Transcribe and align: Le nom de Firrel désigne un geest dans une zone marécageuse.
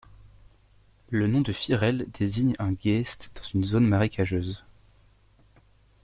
Le 1.11 1.27
nom 1.27 1.41
de 1.41 1.53
Firrel 1.53 2.07
désigne 2.11 2.55
un 2.57 2.73
geest 2.75 3.29
dans 3.35 3.43
une 3.53 3.63
zone 3.65 3.85
marécageuse. 3.85 4.65